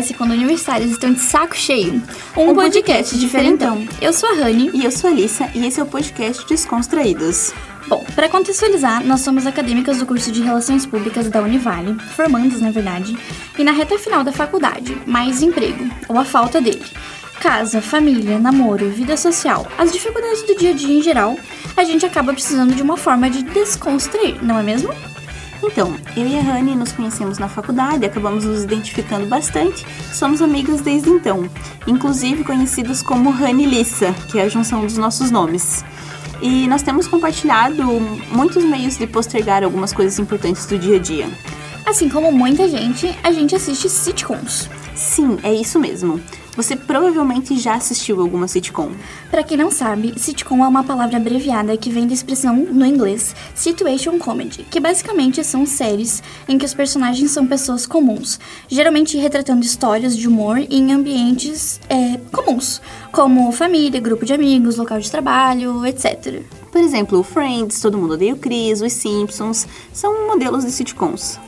[0.00, 2.02] acontece quando universitários estão de saco cheio.
[2.36, 3.86] Um, um podcast, podcast diferentão.
[4.00, 4.70] Eu sou a Rani.
[4.72, 7.52] E eu sou a Alissa, e esse é o podcast Descontraídos.
[7.86, 12.70] Bom, para contextualizar, nós somos acadêmicas do curso de Relações Públicas da Univale, formandos na
[12.70, 13.16] verdade,
[13.58, 16.84] e na reta final da faculdade, mais emprego, ou a falta dele.
[17.40, 21.36] Casa, família, namoro, vida social, as dificuldades do dia a dia em geral,
[21.76, 24.94] a gente acaba precisando de uma forma de desconstruir, não é mesmo?
[25.62, 30.80] Então, eu e a Rani nos conhecemos na faculdade, acabamos nos identificando bastante, somos amigas
[30.80, 31.48] desde então,
[31.86, 35.84] inclusive conhecidas como Rani Lissa, que é a junção dos nossos nomes.
[36.40, 37.82] E nós temos compartilhado
[38.32, 41.28] muitos meios de postergar algumas coisas importantes do dia a dia.
[41.84, 44.70] Assim como muita gente, a gente assiste sitcoms.
[44.94, 46.20] Sim, é isso mesmo.
[46.56, 48.90] Você provavelmente já assistiu alguma sitcom.
[49.30, 53.34] Para quem não sabe, sitcom é uma palavra abreviada que vem da expressão no inglês
[53.54, 59.64] situation comedy, que basicamente são séries em que os personagens são pessoas comuns, geralmente retratando
[59.64, 65.86] histórias de humor em ambientes é, comuns, como família, grupo de amigos, local de trabalho,
[65.86, 66.42] etc.
[66.70, 71.38] Por exemplo, Friends, Todo Mundo Odeia o Chris, Os Simpsons, são modelos de sitcoms.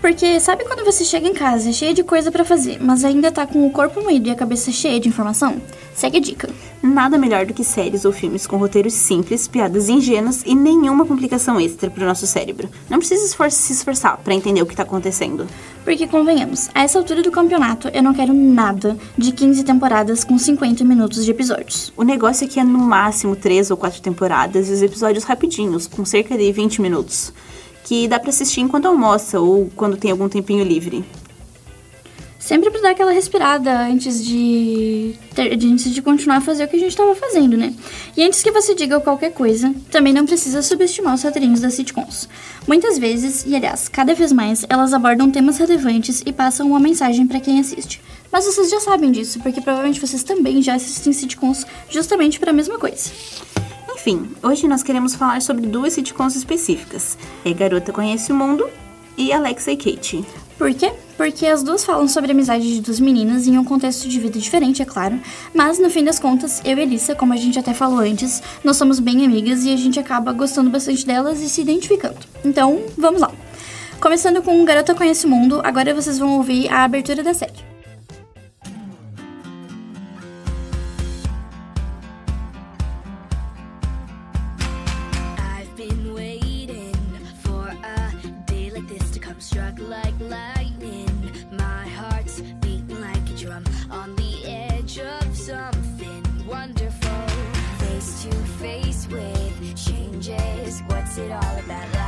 [0.00, 3.46] Porque sabe quando você chega em casa cheia de coisa para fazer, mas ainda tá
[3.46, 5.60] com o corpo moído e a cabeça cheia de informação?
[5.94, 6.48] Segue a dica.
[6.82, 11.60] Nada melhor do que séries ou filmes com roteiros simples, piadas ingênuas e nenhuma complicação
[11.60, 12.70] extra pro nosso cérebro.
[12.88, 15.46] Não precisa esfor se esforçar para entender o que tá acontecendo.
[15.84, 20.38] Porque convenhamos, a essa altura do campeonato eu não quero nada de 15 temporadas com
[20.38, 21.92] 50 minutos de episódios.
[21.94, 26.06] O negócio aqui é no máximo 3 ou 4 temporadas e os episódios rapidinhos, com
[26.06, 27.34] cerca de 20 minutos
[27.84, 31.04] que dá para assistir enquanto almoça ou quando tem algum tempinho livre.
[32.40, 36.68] Sempre para dar aquela respirada antes de, ter, de antes de continuar a fazer o
[36.68, 37.74] que a gente estava fazendo, né?
[38.16, 42.28] E antes que você diga qualquer coisa, também não precisa subestimar os roteirinhos das sitcoms.
[42.66, 47.26] Muitas vezes, e aliás, cada vez mais, elas abordam temas relevantes e passam uma mensagem
[47.26, 48.00] para quem assiste.
[48.32, 52.54] Mas vocês já sabem disso, porque provavelmente vocês também já assistem sitcoms justamente para a
[52.54, 53.10] mesma coisa.
[54.00, 57.18] Enfim, hoje nós queremos falar sobre duas sitcoms específicas.
[57.44, 58.66] É Garota Conhece o Mundo
[59.14, 60.24] e Alexa e Kate.
[60.56, 60.90] Por quê?
[61.18, 64.38] Porque as duas falam sobre a amizade de duas meninas em um contexto de vida
[64.38, 65.20] diferente, é claro.
[65.52, 68.78] Mas no fim das contas, eu e Elissa, como a gente até falou antes, nós
[68.78, 72.16] somos bem amigas e a gente acaba gostando bastante delas e se identificando.
[72.42, 73.30] Então, vamos lá.
[74.00, 77.69] Começando com Garota Conhece o Mundo, agora vocês vão ouvir a abertura da série.
[101.20, 101.99] it all about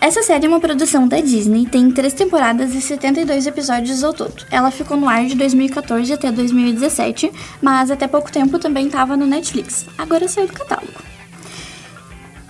[0.00, 4.46] Essa série é uma produção da Disney, tem três temporadas e 72 episódios ao todo.
[4.50, 7.30] Ela ficou no ar de 2014 até 2017,
[7.60, 9.86] mas até pouco tempo também estava no Netflix.
[9.98, 10.98] Agora saiu do catálogo.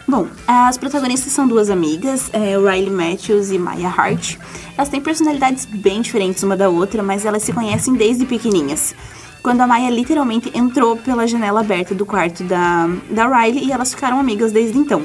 [0.06, 4.36] Bom, as protagonistas são duas amigas, é, Riley Matthews e Maya Hart.
[4.76, 8.94] Elas têm personalidades bem diferentes uma da outra, mas elas se conhecem desde pequenininhas.
[9.42, 13.92] Quando a Maya literalmente entrou pela janela aberta do quarto da, da Riley e elas
[13.92, 15.04] ficaram amigas desde então.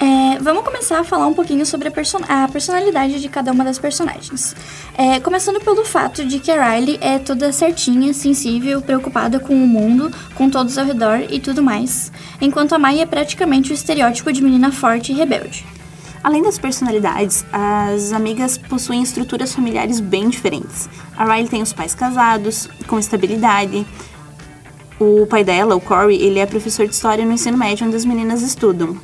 [0.00, 3.64] É, vamos começar a falar um pouquinho sobre a, person a personalidade de cada uma
[3.64, 4.54] das personagens.
[4.96, 9.66] É, começando pelo fato de que a Riley é toda certinha, sensível, preocupada com o
[9.66, 14.32] mundo, com todos ao redor e tudo mais, enquanto a Maya é praticamente o estereótipo
[14.32, 15.66] de menina forte e rebelde.
[16.22, 20.88] Além das personalidades, as amigas possuem estruturas familiares bem diferentes.
[21.16, 23.84] A Riley tem os pais casados, com estabilidade.
[25.00, 28.04] O pai dela, o Corey, ele é professor de história no ensino médio onde as
[28.04, 28.96] meninas estudam.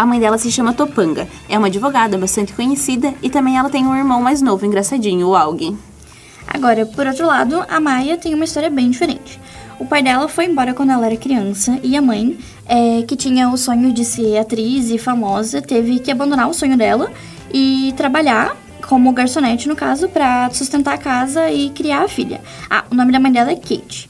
[0.00, 3.84] A mãe dela se chama Topanga, é uma advogada bastante conhecida e também ela tem
[3.84, 5.76] um irmão mais novo, engraçadinho, o Aug.
[6.48, 9.38] Agora, por outro lado, a Maia tem uma história bem diferente.
[9.78, 13.50] O pai dela foi embora quando ela era criança e a mãe, é, que tinha
[13.50, 17.12] o sonho de ser atriz e famosa, teve que abandonar o sonho dela
[17.52, 22.40] e trabalhar como garçonete, no caso, para sustentar a casa e criar a filha.
[22.70, 24.09] Ah, o nome da mãe dela é Kate.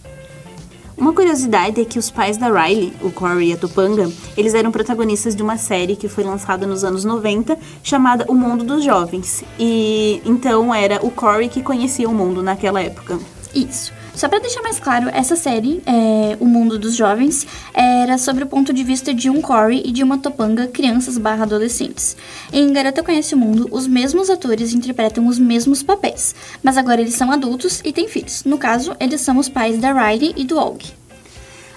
[1.00, 4.70] Uma curiosidade é que os pais da Riley, o Corey e a Topanga, eles eram
[4.70, 9.42] protagonistas de uma série que foi lançada nos anos 90, chamada O Mundo dos Jovens.
[9.58, 13.18] E então era o Corey que conhecia o mundo naquela época.
[13.54, 13.94] Isso.
[14.20, 18.46] Só para deixar mais claro, essa série, é, O Mundo dos Jovens, era sobre o
[18.46, 22.18] ponto de vista de um Corey e de uma Topanga, crianças barra adolescentes.
[22.52, 27.14] Em Garota Conhece o Mundo, os mesmos atores interpretam os mesmos papéis, mas agora eles
[27.14, 28.44] são adultos e têm filhos.
[28.44, 30.84] No caso, eles são os pais da Riley e do Og.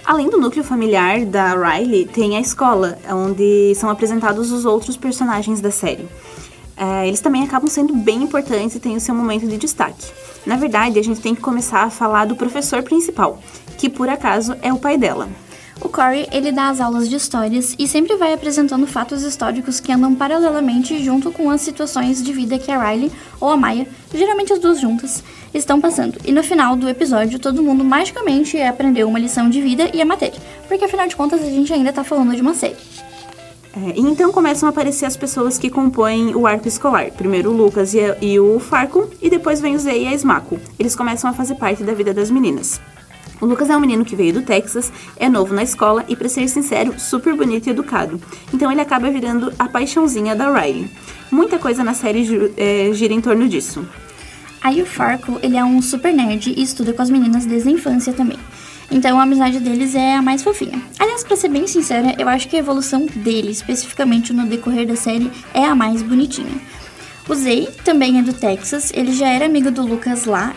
[0.03, 5.61] Além do núcleo familiar da Riley, tem a escola, onde são apresentados os outros personagens
[5.61, 6.09] da série.
[6.75, 10.05] É, eles também acabam sendo bem importantes e têm o seu momento de destaque.
[10.45, 13.39] Na verdade, a gente tem que começar a falar do professor principal,
[13.77, 15.29] que por acaso é o pai dela.
[15.81, 19.91] O Corey, ele dá as aulas de histórias e sempre vai apresentando fatos históricos que
[19.91, 24.53] andam paralelamente junto com as situações de vida que a Riley ou a Maya, geralmente
[24.53, 25.23] as duas juntas,
[25.53, 26.19] estão passando.
[26.23, 30.05] E no final do episódio, todo mundo magicamente aprendeu uma lição de vida e a
[30.05, 32.77] matéria, porque afinal de contas a gente ainda tá falando de uma série.
[33.75, 37.11] É, então começam a aparecer as pessoas que compõem o arco escolar.
[37.11, 40.13] Primeiro o Lucas e, a, e o Farco, e depois vem o Zay e a
[40.13, 40.59] Smaco.
[40.77, 42.79] Eles começam a fazer parte da vida das meninas.
[43.41, 46.29] O Lucas é um menino que veio do Texas, é novo na escola e, pra
[46.29, 48.21] ser sincero, super bonito e educado.
[48.53, 50.89] Então ele acaba virando a paixãozinha da Riley.
[51.31, 53.85] Muita coisa na série é, gira em torno disso.
[54.61, 57.71] Aí o Farco, ele é um super nerd e estuda com as meninas desde a
[57.71, 58.37] infância também.
[58.91, 60.81] Então a amizade deles é a mais fofinha.
[60.99, 64.95] Aliás, pra ser bem sincera, eu acho que a evolução dele, especificamente no decorrer da
[64.95, 66.61] série, é a mais bonitinha.
[67.27, 70.51] O Zay também é do Texas, ele já era amigo do Lucas lá